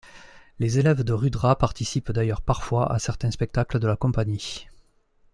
Les 0.57 0.79
élèves 0.79 1.03
de 1.03 1.13
Rudra 1.13 1.55
participent 1.55 2.11
d'ailleurs 2.11 2.41
parfois 2.41 2.91
à 2.91 2.97
certains 2.97 3.29
spectacles 3.29 3.77
de 3.77 3.85
la 3.85 3.95
compagnie. 3.95 4.67